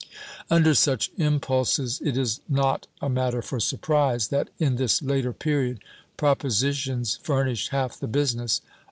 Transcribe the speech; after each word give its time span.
^ 0.01 0.03
Under 0.49 0.73
such 0.73 1.11
impulses 1.17 2.01
it 2.03 2.17
is 2.17 2.39
not 2.49 2.87
a 3.01 3.07
matter 3.07 3.43
for 3.43 3.59
surprise 3.59 4.29
that, 4.29 4.49
in 4.57 4.77
this 4.77 5.03
later 5.03 5.31
period 5.31 5.79
"propositions" 6.17 7.19
furnished 7.21 7.69
half 7.69 7.99
the 7.99 8.07
business 8.07 8.57
of 8.57 8.63
the 8.65 8.69
^ 8.69 8.69
MSS. 8.71 8.79